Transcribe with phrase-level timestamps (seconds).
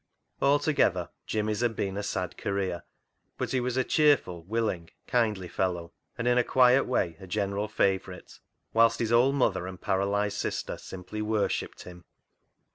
[0.41, 2.81] Altogether, Jimmy's had been a sad career;
[3.37, 7.27] but he was a cheerful, will ing, kindly fellow, and in a quiet way a
[7.27, 8.39] general favourite,
[8.73, 12.03] whilst his old mother and paralysed sister simply worshipped him.